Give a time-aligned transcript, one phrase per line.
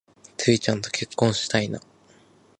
[0.35, 1.79] ツウィちゃんと結婚したいな